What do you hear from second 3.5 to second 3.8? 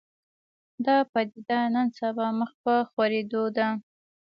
ده